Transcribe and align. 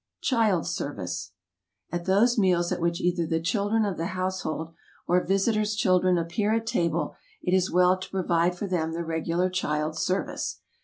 Child's 0.21 0.69
Ch 0.69 0.69
ilcT 0.69 0.69
s 0.69 0.75
Service 0.77 1.31
AT 1.91 2.05
THOSE 2.07 2.39
meals 2.39 2.71
at 2.71 2.81
which 2.81 2.99
either 2.99 3.27
the 3.27 3.39
children 3.39 3.85
L 3.85 3.91
of 3.91 3.97
the 3.97 4.07
household 4.17 4.73
or 5.05 5.23
visitors' 5.23 5.75
children 5.75 6.17
appear 6.17 6.55
at 6.55 6.65
table, 6.65 7.13
it 7.43 7.53
is 7.55 7.69
well 7.69 7.99
to 7.99 8.09
provide 8.09 8.57
for 8.57 8.65
them 8.65 8.93
the 8.93 9.05
regular 9.05 9.47
child's 9.51 9.99
service. 9.99 10.59